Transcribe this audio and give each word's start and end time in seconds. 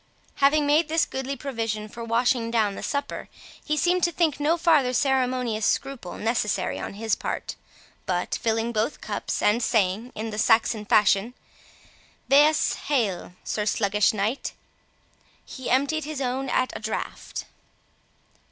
Having 0.37 0.65
made 0.65 0.87
this 0.87 1.05
goodly 1.05 1.35
provision 1.35 1.87
for 1.87 2.03
washing 2.03 2.49
down 2.49 2.73
the 2.73 2.81
supper, 2.81 3.29
he 3.63 3.77
seemed 3.77 4.01
to 4.01 4.11
think 4.11 4.39
no 4.39 4.57
farther 4.57 4.93
ceremonious 4.93 5.63
scruple 5.63 6.17
necessary 6.17 6.79
on 6.79 6.95
his 6.95 7.13
part; 7.13 7.55
but 8.07 8.33
filling 8.41 8.71
both 8.71 8.99
cups, 8.99 9.43
and 9.43 9.61
saying, 9.61 10.11
in 10.15 10.31
the 10.31 10.39
Saxon 10.39 10.85
fashion, 10.85 11.35
"'Waes 12.27 12.73
hael', 12.87 13.33
Sir 13.43 13.67
Sluggish 13.67 14.11
Knight!" 14.11 14.53
he 15.45 15.69
emptied 15.69 16.05
his 16.05 16.19
own 16.19 16.49
at 16.49 16.73
a 16.75 16.79
draught. 16.79 17.45